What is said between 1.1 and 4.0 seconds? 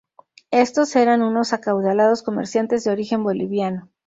unos acaudalados comerciantes de origen boliviano.